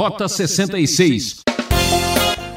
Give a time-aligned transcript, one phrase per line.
[0.00, 1.42] Rota 66.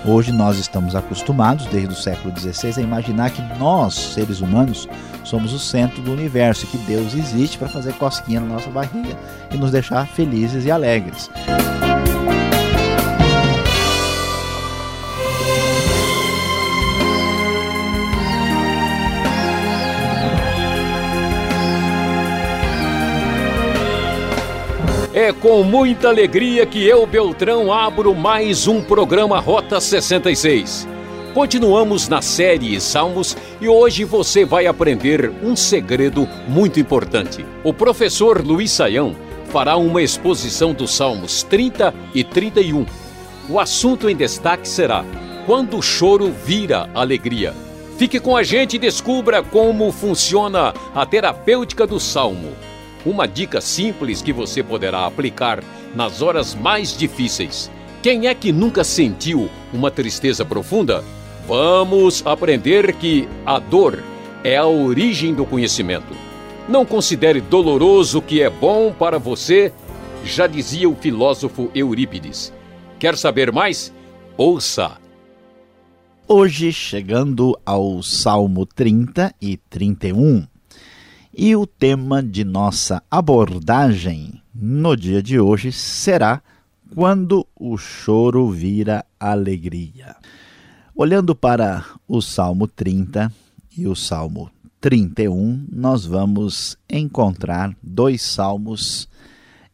[0.05, 4.87] Hoje nós estamos acostumados, desde o século XVI, a imaginar que nós, seres humanos,
[5.25, 9.19] somos o centro do universo, que Deus existe para fazer cosquinha na nossa barriga
[9.53, 11.29] e nos deixar felizes e alegres.
[25.23, 30.85] É com muita alegria que eu, Beltrão, abro mais um programa Rota 66.
[31.33, 37.45] Continuamos na série Salmos e hoje você vai aprender um segredo muito importante.
[37.63, 39.15] O professor Luiz Saião
[39.45, 42.85] fará uma exposição dos Salmos 30 e 31.
[43.47, 45.05] O assunto em destaque será
[45.45, 47.53] Quando o choro vira alegria.
[47.97, 52.72] Fique com a gente e descubra como funciona a terapêutica do Salmo
[53.05, 55.63] uma dica simples que você poderá aplicar
[55.95, 57.69] nas horas mais difíceis.
[58.01, 61.03] Quem é que nunca sentiu uma tristeza profunda?
[61.47, 64.03] Vamos aprender que a dor
[64.43, 66.13] é a origem do conhecimento.
[66.67, 69.71] Não considere doloroso o que é bom para você,
[70.23, 72.53] já dizia o filósofo Eurípides.
[72.97, 73.93] Quer saber mais?
[74.37, 74.97] Ouça!
[76.25, 80.47] Hoje, chegando ao Salmo 30 e 31,
[81.35, 86.41] e o tema de nossa abordagem no dia de hoje será
[86.93, 90.15] Quando o choro vira alegria.
[90.95, 93.33] Olhando para o Salmo 30
[93.75, 99.09] e o Salmo 31, nós vamos encontrar dois salmos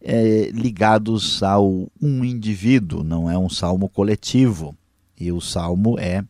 [0.01, 4.73] é, ligados ao um indivíduo, não é um salmo coletivo.
[5.19, 6.23] E o salmo é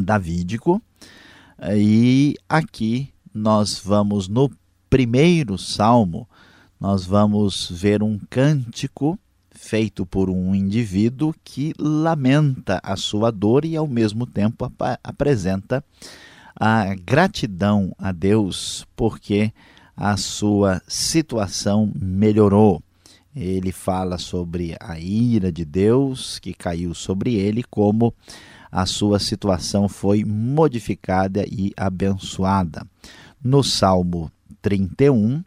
[0.00, 0.80] davídico.
[1.74, 4.50] E aqui nós vamos no
[4.90, 6.28] primeiro salmo,
[6.78, 9.18] nós vamos ver um cântico
[9.50, 15.84] feito por um indivíduo que lamenta a sua dor e ao mesmo tempo ap apresenta
[16.58, 19.52] a gratidão a Deus porque
[19.96, 22.82] a sua situação melhorou.
[23.34, 28.14] Ele fala sobre a ira de Deus que caiu sobre ele, como
[28.70, 32.86] a sua situação foi modificada e abençoada.
[33.42, 34.30] No Salmo
[34.60, 35.42] 31,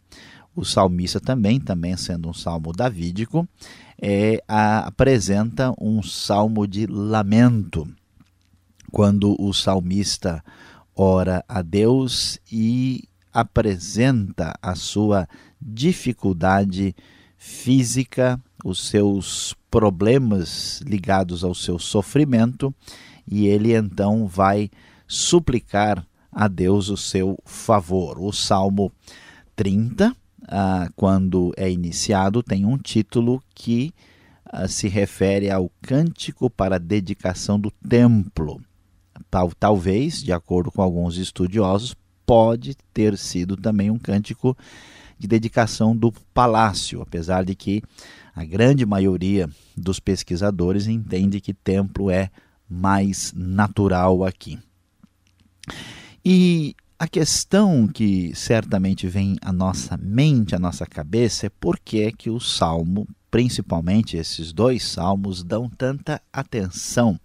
[0.54, 3.48] o salmista também, também sendo um salmo davídico,
[4.00, 7.88] é, a, apresenta um salmo de lamento,
[8.90, 10.42] quando o salmista
[10.94, 15.28] ora a Deus e apresenta a sua
[15.60, 16.94] dificuldade
[17.36, 22.74] física, os seus problemas ligados ao seu sofrimento,
[23.26, 24.70] e ele então vai
[25.06, 28.18] suplicar a Deus o seu favor.
[28.20, 28.92] O Salmo
[29.56, 30.14] 30,
[30.46, 33.94] ah, quando é iniciado, tem um título que
[34.44, 38.60] ah, se refere ao cântico para dedicação do templo.
[39.30, 44.54] Tal, talvez, de acordo com alguns estudiosos, pode ter sido também um cântico
[45.18, 47.82] de dedicação do palácio, apesar de que
[48.34, 52.30] a grande maioria dos pesquisadores entende que templo é
[52.68, 54.58] mais natural aqui.
[56.28, 62.02] E a questão que certamente vem à nossa mente, à nossa cabeça, é por que
[62.02, 67.16] é que o salmo, principalmente esses dois salmos, dão tanta atenção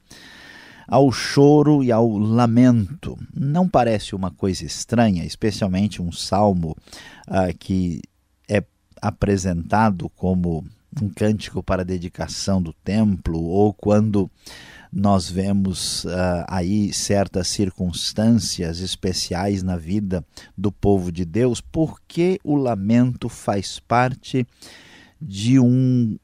[0.88, 3.18] ao choro e ao lamento.
[3.36, 6.78] Não parece uma coisa estranha, especialmente um salmo
[7.26, 8.04] ah, que
[8.48, 8.64] é
[9.02, 10.64] apresentado como
[11.02, 14.30] um cântico para a dedicação do templo, ou quando
[14.92, 20.26] nós vemos uh, aí certas circunstâncias especiais na vida
[20.58, 24.46] do povo de Deus, porque o lamento faz parte
[25.22, 26.18] de um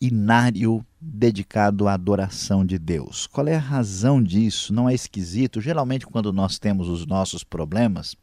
[0.00, 3.26] inário dedicado à adoração de Deus.
[3.26, 4.72] Qual é a razão disso?
[4.72, 5.60] Não é esquisito?
[5.60, 8.14] Geralmente, quando nós temos os nossos problemas,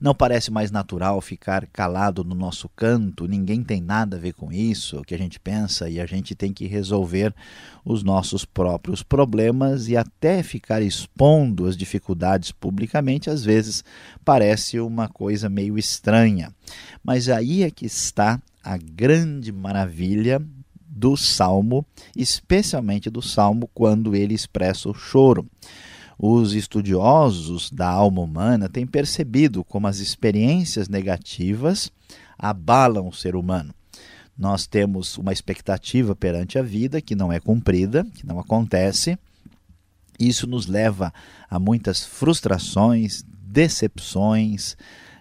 [0.00, 4.52] não parece mais natural ficar calado no nosso canto, ninguém tem nada a ver com
[4.52, 7.34] isso, o que a gente pensa, e a gente tem que resolver
[7.84, 13.84] os nossos próprios problemas e até ficar expondo as dificuldades publicamente, às vezes
[14.24, 16.52] parece uma coisa meio estranha.
[17.02, 20.42] Mas aí é que está a grande maravilha
[20.96, 21.86] do salmo,
[22.16, 25.46] especialmente do salmo quando ele expressa o choro.
[26.18, 31.92] Os estudiosos da alma humana têm percebido como as experiências negativas
[32.38, 33.74] abalam o ser humano.
[34.36, 39.18] Nós temos uma expectativa perante a vida que não é cumprida, que não acontece.
[40.18, 41.12] Isso nos leva
[41.48, 44.76] a muitas frustrações, decepções,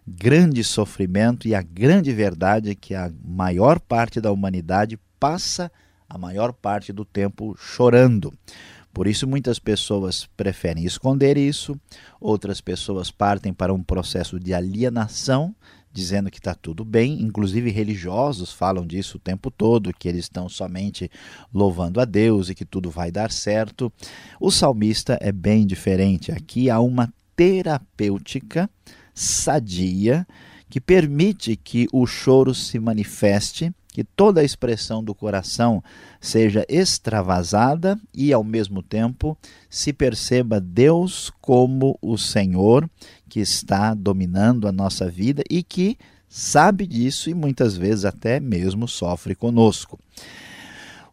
[0.08, 5.72] grande sofrimento e a grande verdade é que a maior parte da humanidade passa
[6.08, 8.34] a maior parte do tempo chorando.
[8.96, 11.78] Por isso, muitas pessoas preferem esconder isso,
[12.18, 15.54] outras pessoas partem para um processo de alienação,
[15.92, 17.22] dizendo que está tudo bem.
[17.22, 21.12] Inclusive, religiosos falam disso o tempo todo, que eles estão somente
[21.54, 23.92] louvando a Deus e que tudo vai dar certo.
[24.40, 26.32] O salmista é bem diferente.
[26.32, 28.70] Aqui há uma terapêutica
[29.14, 30.26] sadia
[30.70, 35.82] que permite que o choro se manifeste que toda a expressão do coração
[36.20, 39.38] seja extravasada e, ao mesmo tempo,
[39.70, 42.90] se perceba Deus como o Senhor
[43.30, 45.98] que está dominando a nossa vida e que
[46.28, 49.98] sabe disso e muitas vezes até mesmo sofre conosco.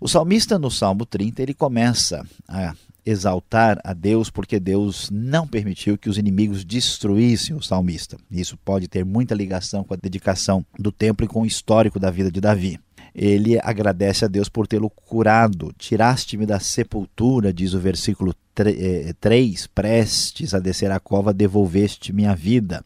[0.01, 5.99] O salmista no Salmo 30 ele começa a exaltar a Deus porque Deus não permitiu
[5.99, 8.17] que os inimigos destruíssem o salmista.
[8.31, 12.11] Isso pode ter muita ligação com a dedicação do templo e com o histórico da
[12.11, 12.79] vida de Davi.
[13.15, 15.73] Ele agradece a Deus por tê-lo curado.
[15.77, 22.35] Tiraste-me da sepultura, diz o versículo 3, eh, prestes a descer a cova, devolveste minha
[22.35, 22.85] vida.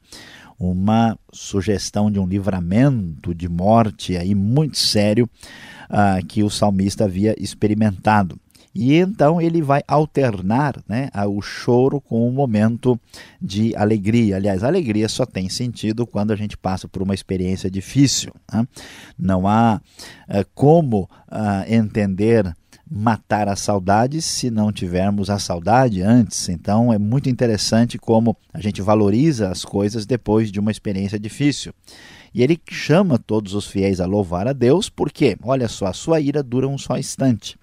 [0.58, 5.28] Uma sugestão de um livramento de morte aí muito sério
[5.88, 8.40] ah, que o salmista havia experimentado.
[8.78, 13.00] E então ele vai alternar né, o choro com um momento
[13.40, 14.37] de alegria.
[14.37, 18.34] Aliás, a alegria só tem sentido quando a gente passa por uma experiência difícil.
[18.52, 18.69] Né?
[19.19, 19.81] Não há
[20.28, 22.55] é, como ah, entender
[22.88, 26.50] matar a saudade se não tivermos a saudade antes.
[26.50, 31.72] Então é muito interessante como a gente valoriza as coisas depois de uma experiência difícil.
[32.36, 36.20] E ele chama todos os fiéis a louvar a Deus, porque, olha só, a sua
[36.20, 37.56] ira dura um só instante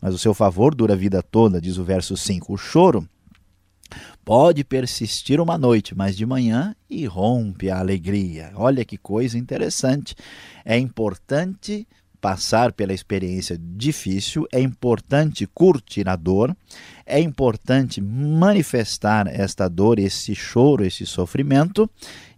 [0.00, 2.52] mas o seu favor dura a vida toda, diz o verso 5.
[2.52, 3.08] O choro
[4.24, 8.52] pode persistir uma noite, mas de manhã irrompe a alegria.
[8.54, 10.14] Olha que coisa interessante.
[10.64, 11.86] É importante
[12.20, 16.56] passar pela experiência difícil, é importante curtir a dor,
[17.04, 21.88] é importante manifestar esta dor, esse choro, esse sofrimento,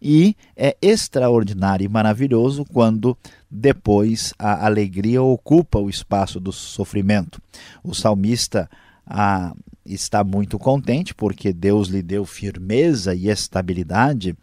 [0.00, 3.16] e é extraordinário e maravilhoso quando
[3.50, 7.40] depois a alegria ocupa o espaço do sofrimento.
[7.82, 8.68] O salmista
[9.08, 14.36] ah, está muito contente porque Deus lhe deu firmeza e estabilidade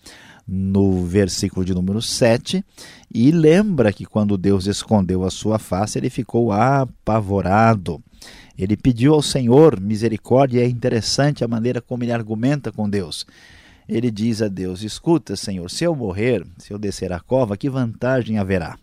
[0.47, 2.63] no versículo de número 7,
[3.11, 8.01] e lembra que quando Deus escondeu a sua face, ele ficou apavorado.
[8.57, 13.25] Ele pediu ao Senhor misericórdia, é interessante a maneira como ele argumenta com Deus.
[13.89, 17.69] Ele diz a Deus: Escuta, Senhor, se eu morrer, se eu descer a cova, que
[17.69, 18.77] vantagem haverá?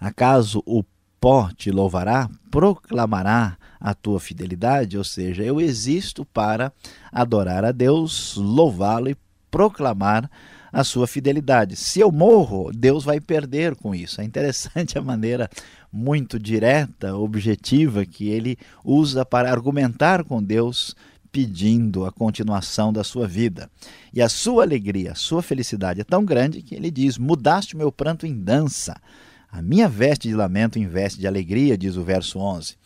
[0.00, 0.84] Acaso o
[1.20, 4.98] pó te louvará, proclamará a tua fidelidade?
[4.98, 6.72] Ou seja, eu existo para
[7.12, 9.16] adorar a Deus, louvá-lo e
[9.50, 10.30] proclamar
[10.72, 11.76] a sua fidelidade.
[11.76, 14.20] Se eu morro, Deus vai perder com isso.
[14.20, 15.48] É interessante a maneira
[15.92, 20.94] muito direta, objetiva que ele usa para argumentar com Deus,
[21.32, 23.70] pedindo a continuação da sua vida.
[24.12, 27.78] E a sua alegria, a sua felicidade é tão grande que ele diz: Mudaste o
[27.78, 29.00] meu pranto em dança.
[29.50, 32.76] A minha veste de lamento em veste de alegria, diz o verso 11,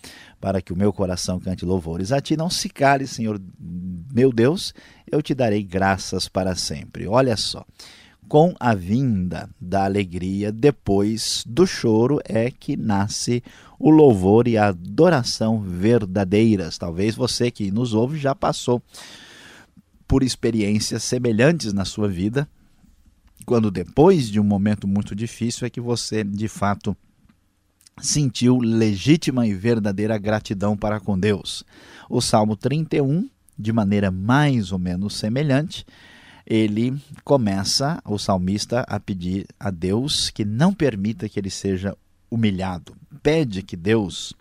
[0.41, 2.37] para que o meu coração cante louvores a ti.
[2.37, 3.41] Não se cale, Senhor
[4.13, 4.75] meu Deus,
[5.11, 7.07] eu te darei graças para sempre.
[7.07, 7.65] Olha só,
[8.29, 13.43] com a vinda da alegria, depois do choro, é que nasce
[13.79, 16.79] o louvor e a adoração verdadeiras.
[16.79, 18.83] Talvez você que nos ouve já passou
[20.07, 22.49] por experiências semelhantes na sua vida
[23.43, 26.97] quando depois de um momento muito difícil é que você de fato
[28.01, 31.65] sentiu legítima e verdadeira gratidão para com Deus.
[32.09, 35.85] O Salmo 31, de maneira mais ou menos semelhante,
[36.47, 41.97] ele começa, o salmista, a pedir a Deus que não permita que ele seja
[42.31, 42.95] humilhado.
[43.23, 44.33] Pede que Deus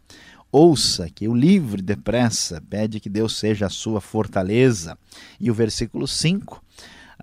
[0.51, 4.97] ouça, que o livre depressa, pede que Deus seja a sua fortaleza.
[5.39, 6.61] E o versículo 5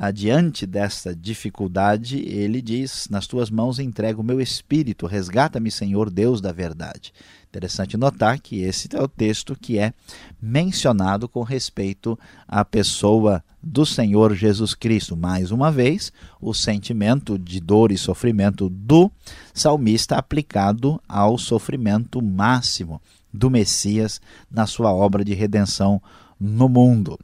[0.01, 6.41] adiante desta dificuldade, ele diz: Nas tuas mãos entrego o meu espírito, resgata-me, Senhor Deus
[6.41, 7.13] da verdade.
[7.49, 9.93] Interessante notar que esse é o texto que é
[10.41, 15.17] mencionado com respeito à pessoa do Senhor Jesus Cristo.
[15.17, 19.11] Mais uma vez, o sentimento de dor e sofrimento do
[19.53, 23.03] salmista aplicado ao sofrimento máximo
[23.33, 26.01] do Messias na sua obra de redenção
[26.39, 27.19] no mundo.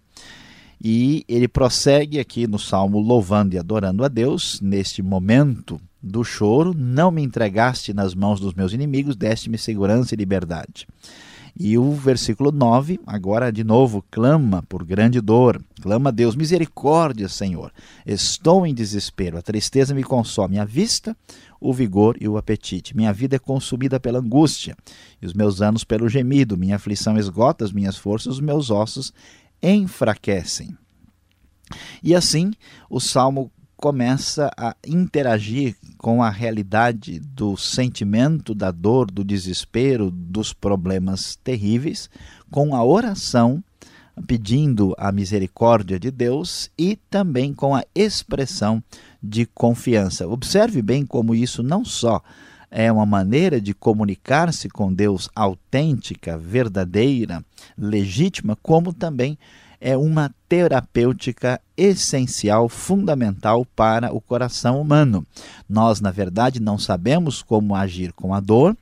[0.86, 6.74] E ele prossegue aqui no salmo louvando e adorando a Deus neste momento do choro,
[6.76, 10.86] não me entregaste nas mãos dos meus inimigos, deste-me segurança e liberdade.
[11.58, 15.62] E o versículo 9, agora de novo, clama por grande dor.
[15.80, 17.72] Clama a Deus, misericórdia, Senhor.
[18.04, 21.16] Estou em desespero, a tristeza me consome a vista,
[21.60, 22.94] o vigor e o apetite.
[22.94, 24.76] Minha vida é consumida pela angústia,
[25.22, 26.58] e os meus anos pelo gemido.
[26.58, 29.14] Minha aflição esgota as minhas forças, os meus ossos
[29.64, 30.76] enfraquecem.
[32.02, 32.52] E assim,
[32.90, 40.52] o salmo começa a interagir com a realidade do sentimento, da dor, do desespero, dos
[40.52, 42.08] problemas terríveis,
[42.50, 43.62] com a oração,
[44.26, 48.82] pedindo a misericórdia de Deus e também com a expressão
[49.22, 50.28] de confiança.
[50.28, 52.22] Observe bem como isso não só
[52.76, 57.44] é uma maneira de comunicar-se com Deus autêntica, verdadeira,
[57.78, 59.38] legítima, como também
[59.80, 65.24] é uma terapêutica essencial, fundamental para o coração humano.
[65.68, 68.76] Nós, na verdade, não sabemos como agir com a dor,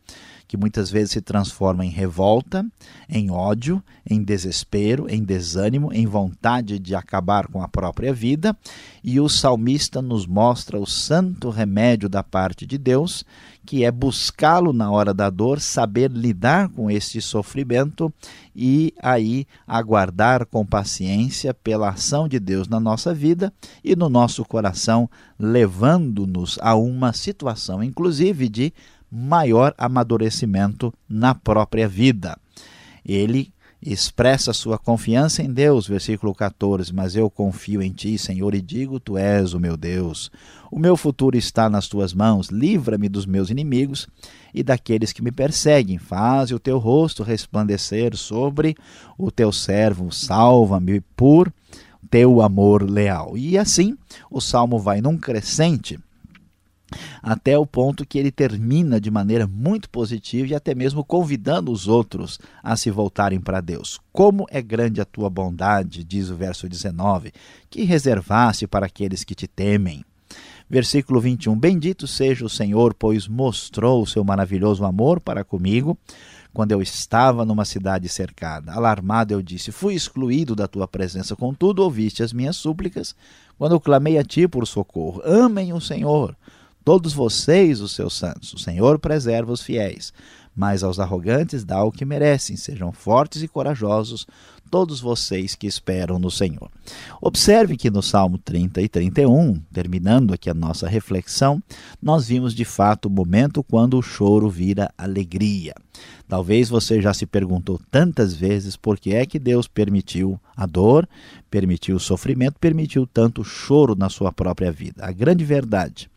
[0.53, 2.63] que muitas vezes se transforma em revolta,
[3.09, 8.55] em ódio, em desespero, em desânimo, em vontade de acabar com a própria vida,
[9.03, 13.25] e o salmista nos mostra o santo remédio da parte de Deus,
[13.65, 18.13] que é buscá-lo na hora da dor, saber lidar com esse sofrimento
[18.55, 23.53] e aí aguardar com paciência pela ação de Deus na nossa vida
[23.85, 28.73] e no nosso coração, levando-nos a uma situação, inclusive, de
[29.11, 32.37] maior amadurecimento na própria vida.
[33.05, 33.53] Ele
[33.85, 39.01] expressa sua confiança em Deus, versículo 14: Mas eu confio em ti, Senhor, e digo:
[39.01, 40.31] Tu és o meu Deus.
[40.71, 42.49] O meu futuro está nas tuas mãos.
[42.49, 44.09] Livra-me dos meus inimigos
[44.55, 45.99] e daqueles que me perseguem.
[45.99, 48.77] Faze o teu rosto resplandecer sobre
[49.19, 50.13] o teu servo.
[50.13, 51.53] Salva-me por
[52.09, 53.37] teu amor leal.
[53.37, 53.97] E assim
[54.31, 55.99] o salmo vai num crescente
[57.23, 61.89] até o ponto que ele termina de maneira muito positiva e até mesmo convidando os
[61.89, 64.01] outros a se voltarem para Deus.
[64.13, 67.33] Como é grande a tua bondade, diz o verso 19,
[67.71, 70.05] que reservaste para aqueles que te temem.
[70.69, 75.99] Versículo 21: Bendito seja o Senhor, pois mostrou o seu maravilhoso amor para comigo
[76.53, 78.73] quando eu estava numa cidade cercada.
[78.73, 83.15] Alarmado, eu disse: Fui excluído da tua presença, contudo, ouviste as minhas súplicas
[83.59, 85.21] quando eu clamei a ti por socorro.
[85.25, 86.35] Amem o Senhor
[86.85, 88.53] todos vocês, os seus santos.
[88.53, 90.13] O Senhor preserva os fiéis,
[90.55, 92.57] mas aos arrogantes dá o que merecem.
[92.57, 94.27] Sejam fortes e corajosos,
[94.71, 96.71] todos vocês que esperam no Senhor.
[97.21, 101.63] Observe que no Salmo 30 e 31, terminando aqui a nossa reflexão,
[102.01, 105.75] nós vimos de fato o momento quando o choro vira alegria.
[106.27, 111.07] Talvez você já se perguntou tantas vezes por que é que Deus permitiu a dor,
[111.51, 115.05] permitiu o sofrimento, permitiu tanto choro na sua própria vida.
[115.05, 116.11] A grande verdade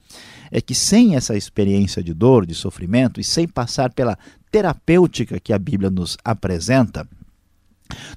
[0.55, 4.17] é que sem essa experiência de dor, de sofrimento e sem passar pela
[4.49, 7.05] terapêutica que a Bíblia nos apresenta,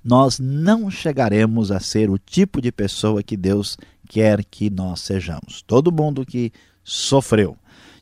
[0.04, 3.76] nós não chegaremos a ser o tipo de pessoa que Deus
[4.09, 5.62] quer que nós sejamos.
[5.66, 6.52] Todo mundo que
[6.85, 7.57] sofreu,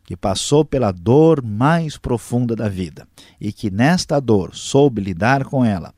[0.04, 3.08] que passou pela dor mais profunda da vida
[3.40, 5.94] e que nesta dor soube lidar com ela,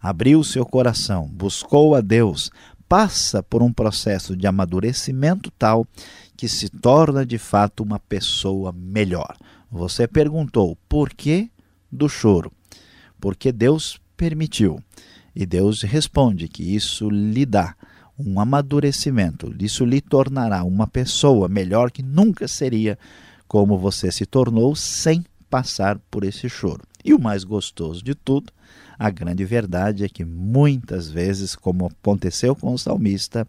[0.00, 2.50] abriu seu coração, buscou a Deus,
[2.92, 5.86] passa por um processo de amadurecimento tal
[6.36, 9.34] que se torna de fato uma pessoa melhor.
[9.70, 11.50] Você perguntou por que
[11.90, 12.52] do choro?
[13.18, 14.78] Porque Deus permitiu.
[15.34, 17.74] E Deus responde que isso lhe dá
[18.18, 22.98] um amadurecimento, isso lhe tornará uma pessoa melhor que nunca seria
[23.48, 26.82] como você se tornou sem passar por esse choro.
[27.02, 28.52] E o mais gostoso de tudo,
[29.02, 33.44] a grande verdade é que muitas vezes, como aconteceu com o salmista,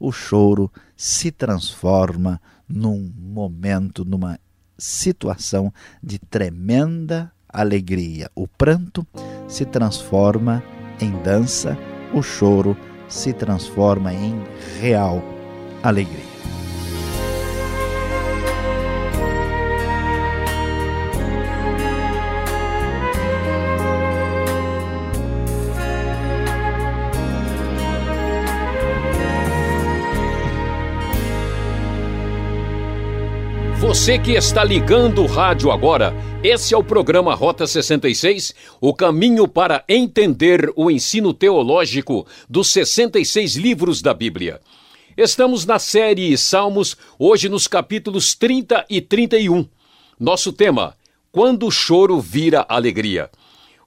[0.00, 4.36] o choro se transforma num momento, numa
[4.76, 5.72] situação
[6.02, 8.28] de tremenda alegria.
[8.34, 9.06] O pranto
[9.46, 10.60] se transforma
[11.00, 11.78] em dança,
[12.12, 12.76] o choro
[13.08, 14.34] se transforma em
[14.80, 15.22] real
[15.84, 16.65] alegria.
[34.06, 39.48] Você que está ligando o rádio agora, esse é o programa Rota 66, o caminho
[39.48, 44.60] para entender o ensino teológico dos 66 livros da Bíblia.
[45.16, 49.66] Estamos na série Salmos, hoje nos capítulos 30 e 31.
[50.20, 50.94] Nosso tema:
[51.32, 53.28] Quando o choro vira alegria.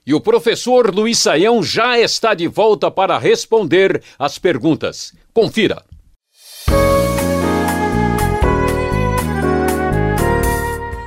[0.06, 5.14] E o professor Luiz Saião já está de volta para responder as perguntas.
[5.32, 5.82] Confira.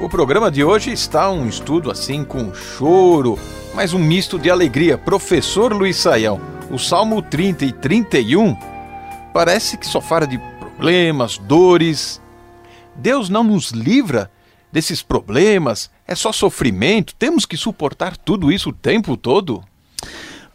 [0.01, 3.37] O programa de hoje está um estudo assim com choro,
[3.75, 4.97] mas um misto de alegria.
[4.97, 8.55] Professor Luiz Saião, o Salmo 30 e 31
[9.31, 12.19] parece que só fala de problemas, dores.
[12.95, 14.31] Deus não nos livra
[14.71, 19.63] desses problemas, é só sofrimento, temos que suportar tudo isso o tempo todo?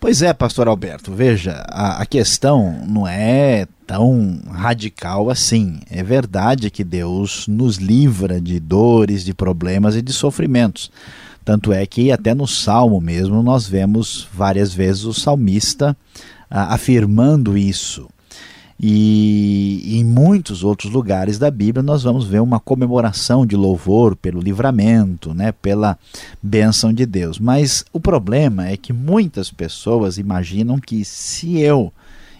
[0.01, 5.79] Pois é, pastor Alberto, veja, a, a, questão não é tão radical assim.
[5.89, 10.91] É verdade que Deus nos livra de dores, de problemas e de sofrimentos.
[11.45, 15.97] Tanto é que até no Salmo mesmo nós vemos várias vezes o salmista
[16.51, 18.09] ah, afirmando isso.
[18.81, 24.41] E em muitos outros lugares da Bíblia nós vamos ver uma comemoração de louvor pelo
[24.41, 25.99] livramento, né, pela
[26.43, 27.39] bênção de Deus.
[27.39, 31.93] Mas o problema é que muitas pessoas imaginam que se eu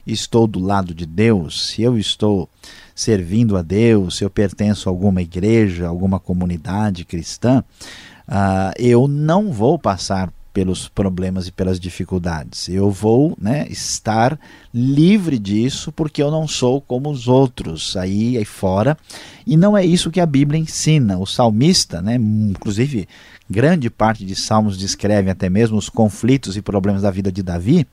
[0.07, 2.49] estou do lado de Deus, se eu estou
[2.95, 7.63] servindo a Deus, se eu pertenço a alguma igreja, alguma comunidade cristã,
[8.29, 12.69] uh, eu não vou passar pelos problemas e pelas dificuldades.
[12.69, 14.39] Eu vou né, estar
[14.73, 18.97] livre disso porque eu não sou como os outros aí, aí fora.
[19.47, 21.19] E não é isso que a Bíblia ensina.
[21.19, 23.09] O salmista, né, inclusive
[23.49, 27.87] grande parte de salmos descrevem até mesmo os conflitos e problemas da vida de Davi,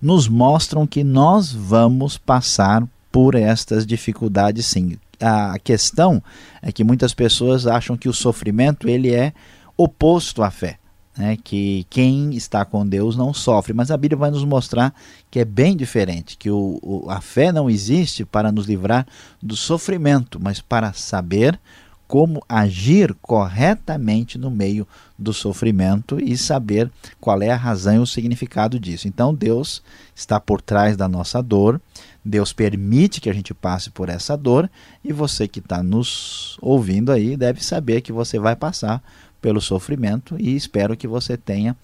[0.00, 4.96] nos mostram que nós vamos passar por estas dificuldades sim.
[5.18, 6.22] A questão
[6.62, 9.32] é que muitas pessoas acham que o sofrimento ele é
[9.76, 10.79] oposto à fé
[11.20, 13.74] né, que quem está com Deus não sofre.
[13.74, 14.94] Mas a Bíblia vai nos mostrar
[15.30, 19.06] que é bem diferente, que o, o, a fé não existe para nos livrar
[19.42, 21.60] do sofrimento, mas para saber
[22.08, 28.06] como agir corretamente no meio do sofrimento e saber qual é a razão e o
[28.06, 29.06] significado disso.
[29.06, 29.82] Então Deus
[30.16, 31.80] está por trás da nossa dor,
[32.24, 34.68] Deus permite que a gente passe por essa dor
[35.04, 39.02] e você que está nos ouvindo aí deve saber que você vai passar
[39.40, 41.76] pelo sofrimento e espero que você tenha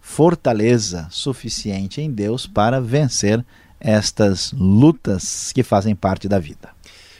[0.00, 3.44] fortaleza suficiente em Deus para vencer
[3.80, 6.70] estas lutas que fazem parte da vida.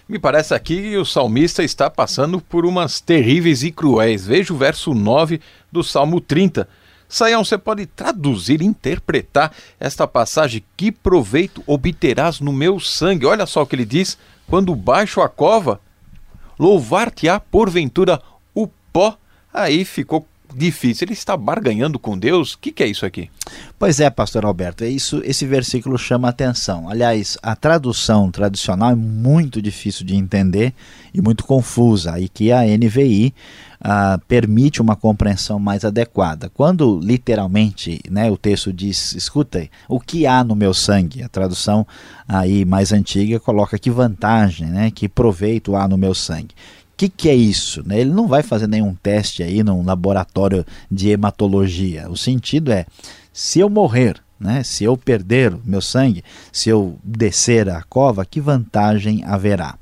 [0.06, 4.26] Me parece aqui que o salmista está passando por umas terríveis e cruéis.
[4.26, 5.40] Veja o verso 9
[5.72, 6.68] do Salmo 30.
[7.08, 10.62] Saião, você pode traduzir, interpretar esta passagem?
[10.76, 13.24] Que proveito obterás no meu sangue?
[13.24, 15.80] Olha só o que ele diz: quando baixo a cova,
[16.58, 18.20] louvar-te-á porventura
[18.54, 19.16] o pó
[19.54, 21.04] Aí ficou difícil.
[21.04, 22.54] Ele está barganhando com Deus?
[22.54, 23.30] O que, que, é isso aqui?
[23.78, 26.88] Pois é, pastor Alberto, é isso, esse versículo chama atenção.
[26.88, 30.72] Aliás, a tradução tradicional é muito difícil de entender
[31.12, 33.34] e muito confusa, e que a NVI
[33.80, 36.50] ah, permite uma compreensão mais adequada.
[36.52, 41.22] Quando literalmente né, o texto diz, escuta, o que há no meu sangue?
[41.22, 41.86] A tradução
[42.26, 46.54] aí mais antiga coloca que vantagem, né, que proveito há no meu sangue
[46.96, 47.82] que, que é isso?
[47.86, 48.00] Né?
[48.00, 52.08] Ele não vai fazer nenhum teste aí num laboratório de hematologia.
[52.08, 52.86] O sentido é,
[53.32, 58.40] se eu morrer, né, se eu perder meu sangue, se eu descer a cova, que
[58.40, 59.76] vantagem haverá?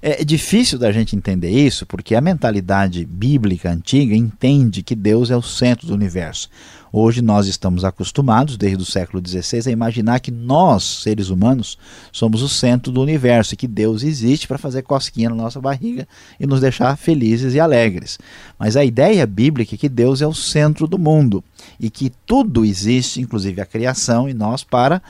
[0.00, 5.36] É difícil da gente entender isso porque a mentalidade bíblica antiga entende que Deus é
[5.36, 6.48] o centro do universo.
[6.92, 11.76] Hoje nós estamos acostumados, desde o século XVI, a imaginar que nós, seres humanos,
[12.10, 16.08] somos o centro do universo e que Deus existe para fazer cosquinha na nossa barriga
[16.40, 18.18] e nos deixar felizes e alegres.
[18.58, 21.44] Mas a ideia bíblica é que Deus é o centro do mundo
[21.78, 25.02] e que tudo existe, inclusive a criação, e nós para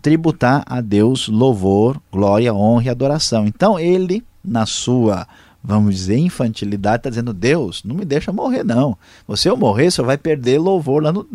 [0.00, 3.46] tributar a Deus louvor, glória, honra e adoração.
[3.46, 5.26] Então ele, na sua
[5.66, 8.96] vamos dizer, infantilidade, está dizendo, Deus, não me deixa morrer, não.
[9.26, 11.26] Você eu morrer, você vai perder louvor lá no,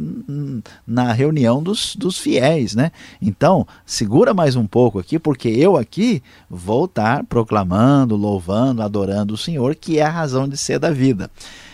[0.87, 2.93] na reunião dos, dos fiéis, né?
[3.21, 9.37] Então, segura mais um pouco aqui, porque eu aqui vou estar proclamando, louvando, adorando o
[9.37, 11.29] Senhor, que é a razão de ser da vida.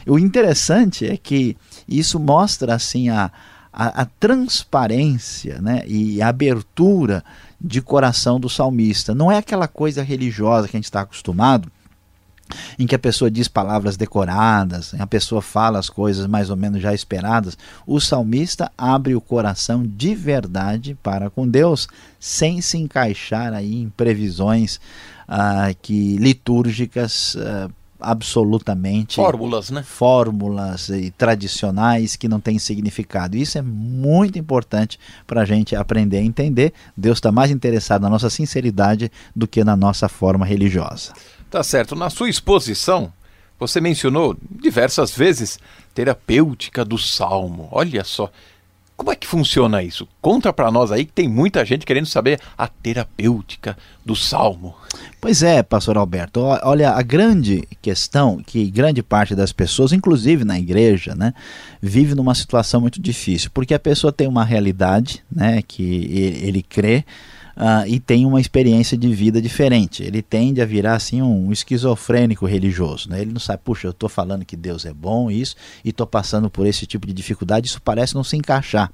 [0.07, 1.55] O interessante é que
[1.87, 3.31] isso mostra, assim, a,
[3.71, 7.23] a, a transparência né, e a abertura
[7.61, 9.13] de coração do salmista.
[9.13, 11.71] Não é aquela coisa religiosa que a gente está acostumado,
[12.77, 16.81] em que a pessoa diz palavras decoradas, a pessoa fala as coisas mais ou menos
[16.81, 21.87] já esperadas, o salmista abre o coração de verdade para com Deus,
[22.19, 24.79] sem se encaixar aí em previsões
[25.27, 29.83] ah, que litúrgicas ah, absolutamente fórmulas, né?
[29.83, 33.35] Fórmulas e tradicionais que não têm significado.
[33.35, 36.73] Isso é muito importante para a gente aprender a entender.
[36.95, 41.13] Deus está mais interessado na nossa sinceridade do que na nossa forma religiosa.
[41.49, 41.95] Tá certo.
[41.95, 43.11] Na sua exposição,
[43.59, 45.59] você mencionou diversas vezes
[45.93, 47.67] terapêutica do salmo.
[47.71, 48.29] Olha só.
[48.95, 50.07] Como é que funciona isso?
[50.19, 54.75] Conta para nós aí que tem muita gente querendo saber a terapêutica do salmo.
[55.21, 56.41] Pois é, pastor Alberto.
[56.63, 61.31] Olha, a grande questão que grande parte das pessoas, inclusive na igreja, né,
[61.79, 65.83] vive numa situação muito difícil, porque a pessoa tem uma realidade, né, que
[66.41, 67.05] ele crê,
[67.57, 70.03] uh, e tem uma experiência de vida diferente.
[70.03, 73.09] Ele tende a virar assim um esquizofrênico religioso.
[73.09, 73.21] Né?
[73.21, 76.49] Ele não sabe, puxa, eu estou falando que Deus é bom, isso, e estou passando
[76.49, 78.91] por esse tipo de dificuldade, isso parece não se encaixar.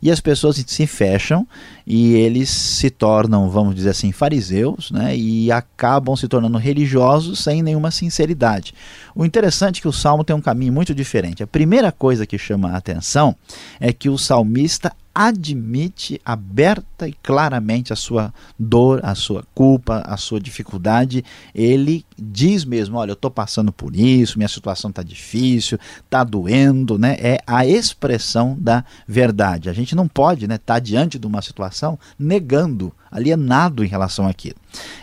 [0.00, 1.46] E as pessoas se fecham
[1.86, 5.16] e eles se tornam, vamos dizer assim, fariseus, né?
[5.16, 8.72] e acabam se tornando religiosos sem nenhuma sinceridade.
[9.14, 11.42] O interessante é que o salmo tem um caminho muito diferente.
[11.42, 13.34] A primeira coisa que chama a atenção
[13.80, 20.16] é que o salmista admite aberta e claramente a sua dor, a sua culpa, a
[20.16, 21.24] sua dificuldade.
[21.54, 26.98] Ele diz mesmo: Olha, eu estou passando por isso, minha situação está difícil, está doendo.
[26.98, 27.16] Né?
[27.20, 29.70] É a expressão da verdade.
[29.70, 34.26] A gente não pode estar né, tá diante de uma situação negando, alienado em relação
[34.26, 34.56] àquilo.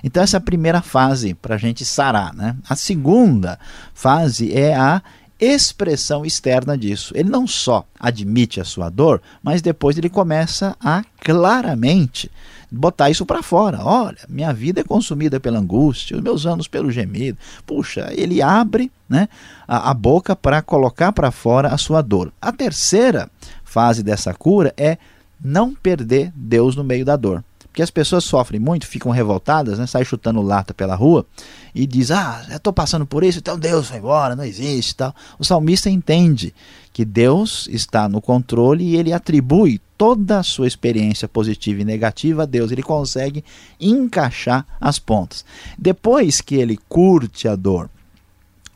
[0.03, 2.33] Então, essa é a primeira fase para a gente sarar.
[2.33, 2.55] Né?
[2.67, 3.57] A segunda
[3.93, 5.01] fase é a
[5.41, 7.13] expressão externa disso.
[7.17, 12.29] Ele não só admite a sua dor, mas depois ele começa a claramente
[12.71, 13.83] botar isso para fora.
[13.83, 17.37] Olha, minha vida é consumida pela angústia, os meus anos pelo gemido.
[17.65, 19.27] Puxa, ele abre né,
[19.67, 22.31] a, a boca para colocar para fora a sua dor.
[22.39, 23.29] A terceira
[23.65, 24.97] fase dessa cura é
[25.43, 27.43] não perder Deus no meio da dor.
[27.71, 29.87] Porque as pessoas sofrem muito, ficam revoltadas, né?
[29.87, 31.25] saem chutando lata pela rua
[31.73, 34.93] e diz: Ah, eu estou passando por isso, então Deus vai embora, não existe.
[34.93, 35.15] tal.
[35.39, 36.53] O salmista entende
[36.91, 42.43] que Deus está no controle e ele atribui toda a sua experiência positiva e negativa
[42.43, 42.73] a Deus.
[42.73, 43.41] Ele consegue
[43.79, 45.45] encaixar as pontas.
[45.77, 47.89] Depois que ele curte a dor,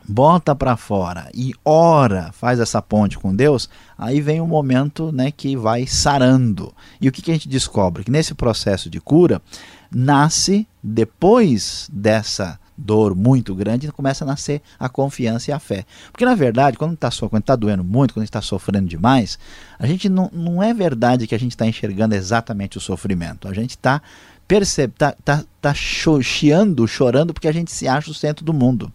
[0.08, 5.30] bota para fora e ora, faz essa ponte com Deus, aí vem um momento né,
[5.30, 6.72] que vai sarando.
[7.00, 8.04] E o que, que a gente descobre?
[8.04, 9.42] Que nesse processo de cura,
[9.90, 15.84] nasce, depois dessa dor muito grande, começa a nascer a confiança e a fé.
[16.12, 17.10] Porque na verdade, quando está
[17.44, 19.38] tá doendo muito, quando está sofrendo demais,
[19.78, 23.48] a gente não, não é verdade que a gente está enxergando exatamente o sofrimento.
[23.48, 24.02] A gente está
[24.46, 28.92] percebe, tá, tá, tá chiando, chorando porque a gente se acha o centro do mundo.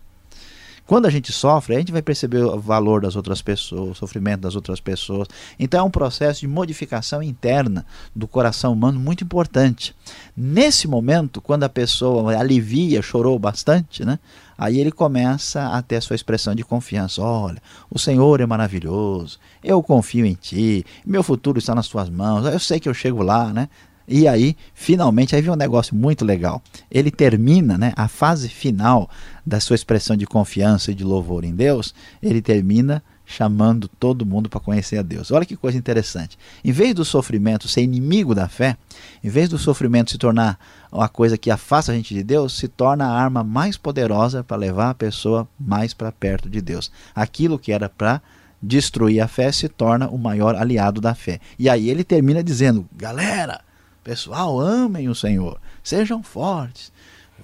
[0.92, 4.42] Quando a gente sofre, a gente vai perceber o valor das outras pessoas, o sofrimento
[4.42, 5.30] das outras pessoas.
[5.58, 9.96] Então é um processo de modificação interna do coração humano muito importante.
[10.36, 14.20] Nesse momento, quando a pessoa alivia, chorou bastante, né?
[14.58, 17.22] Aí ele começa a ter a sua expressão de confiança.
[17.22, 22.46] Olha, o Senhor é maravilhoso, eu confio em Ti, meu futuro está nas Tuas mãos,
[22.46, 23.70] eu sei que eu chego lá, né?
[24.12, 26.62] E aí, finalmente, aí vem um negócio muito legal.
[26.92, 29.10] Ele termina, né, a fase final
[29.46, 34.50] da sua expressão de confiança e de louvor em Deus, ele termina chamando todo mundo
[34.50, 35.32] para conhecer a Deus.
[35.32, 36.38] Olha que coisa interessante.
[36.64, 38.76] Em vez do sofrimento ser inimigo da fé,
[39.24, 40.60] em vez do sofrimento se tornar
[40.92, 44.58] uma coisa que afasta a gente de Deus, se torna a arma mais poderosa para
[44.58, 46.92] levar a pessoa mais para perto de Deus.
[47.16, 48.22] Aquilo que era para
[48.62, 51.40] destruir a fé se torna o maior aliado da fé.
[51.58, 53.62] E aí ele termina dizendo: galera,
[54.04, 56.92] Pessoal, amem o Senhor, sejam fortes,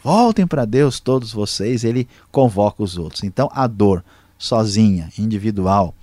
[0.04, 3.24] voltem para Deus todos vocês, ele convoca os outros.
[3.24, 4.04] Então a dor
[4.40, 5.94] sozinha, individual,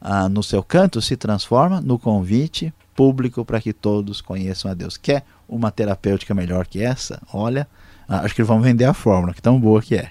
[0.00, 4.96] ah, no seu canto se transforma no convite público para que todos conheçam a Deus.
[4.96, 7.20] Quer uma terapêutica melhor que essa?
[7.32, 7.66] Olha,
[8.08, 10.08] ah, acho que vão vender a fórmula, que tão boa que é.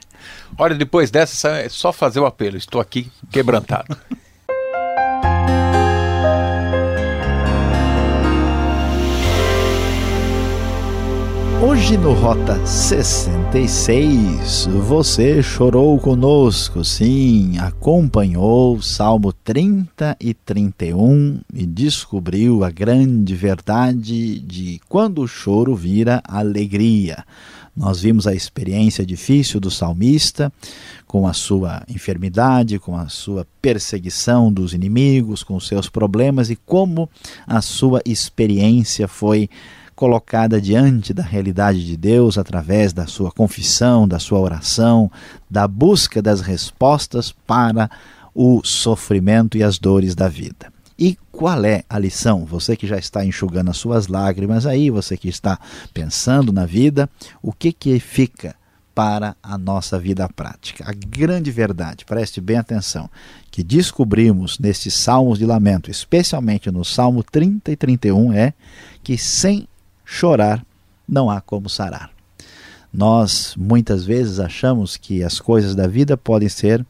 [0.57, 2.57] Olha, depois dessa é só fazer o apelo.
[2.57, 3.97] Estou aqui quebrantado.
[11.67, 22.63] Hoje no Rota 66, você chorou conosco, sim, acompanhou Salmo 30 e 31 e descobriu
[22.63, 27.25] a grande verdade de quando o choro vira alegria.
[27.75, 30.53] Nós vimos a experiência difícil do salmista,
[31.07, 37.09] com a sua enfermidade, com a sua perseguição dos inimigos, com seus problemas e como
[37.47, 39.49] a sua experiência foi
[39.95, 45.09] colocada diante da realidade de Deus através da sua confissão, da sua oração,
[45.49, 47.89] da busca das respostas para
[48.33, 50.73] o sofrimento e as dores da vida.
[50.99, 52.45] E qual é a lição?
[52.45, 55.59] Você que já está enxugando as suas lágrimas aí, você que está
[55.93, 57.09] pensando na vida,
[57.41, 58.55] o que que fica
[58.93, 60.85] para a nossa vida prática.
[60.87, 63.09] A grande verdade, preste bem atenção,
[63.51, 68.53] que descobrimos nesses salmos de lamento, especialmente no Salmo 30 e 31, é
[69.03, 69.67] que sem
[70.05, 70.63] chorar
[71.07, 72.09] não há como sarar.
[72.93, 76.85] Nós muitas vezes achamos que as coisas da vida podem ser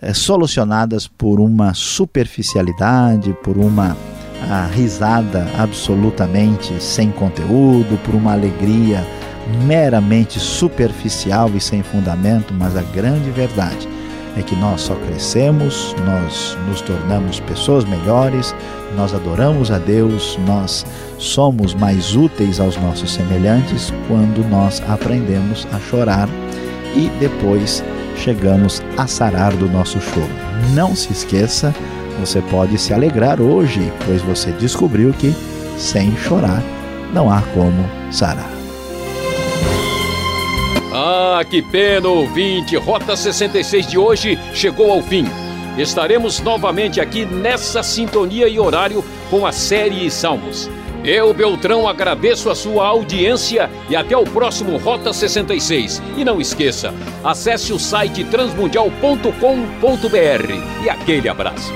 [0.00, 3.96] é, solucionadas por uma superficialidade, por uma
[4.72, 9.04] risada absolutamente sem conteúdo, por uma alegria
[9.64, 13.95] meramente superficial e sem fundamento, mas a grande verdade
[14.36, 18.54] é que nós só crescemos, nós nos tornamos pessoas melhores,
[18.96, 20.84] nós adoramos a Deus, nós
[21.18, 26.28] somos mais úteis aos nossos semelhantes quando nós aprendemos a chorar
[26.94, 27.82] e depois
[28.16, 30.30] chegamos a sarar do nosso choro.
[30.74, 31.74] Não se esqueça,
[32.20, 35.34] você pode se alegrar hoje, pois você descobriu que
[35.78, 36.62] sem chorar
[37.12, 38.55] não há como sarar.
[41.08, 42.76] Ah, que pena, ouvinte!
[42.76, 45.24] Rota 66 de hoje chegou ao fim.
[45.78, 50.68] Estaremos novamente aqui nessa sintonia e horário com a série Salmos.
[51.04, 56.02] Eu, Beltrão, agradeço a sua audiência e até o próximo Rota 66.
[56.16, 56.92] E não esqueça,
[57.22, 61.72] acesse o site transmundial.com.br e aquele abraço.